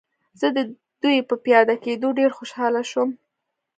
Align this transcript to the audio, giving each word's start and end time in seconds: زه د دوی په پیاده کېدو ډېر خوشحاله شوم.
زه 0.39 0.47
د 0.57 0.59
دوی 1.01 1.17
په 1.29 1.35
پیاده 1.45 1.75
کېدو 1.85 2.07
ډېر 2.19 2.31
خوشحاله 2.37 2.81
شوم. 2.91 3.09